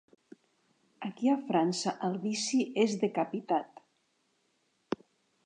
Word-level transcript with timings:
Aquí 1.09 1.29
a 1.33 1.35
França 1.49 1.93
el 2.07 2.17
vici 2.25 2.63
és 2.85 2.97
decapitat. 3.05 3.87